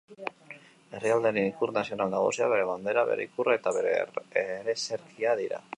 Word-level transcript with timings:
Herrialdearen 0.99 1.49
ikur 1.51 1.73
nazional 1.75 2.13
nagusiak 2.15 2.51
bere 2.55 2.65
bandera, 2.73 3.07
bere 3.13 3.29
ikurra 3.29 3.59
eta 3.61 3.79
bere 3.79 3.97
ereserkia 4.45 5.41
dira. 5.45 5.67